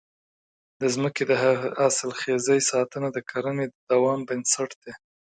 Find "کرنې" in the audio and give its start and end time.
3.29-3.65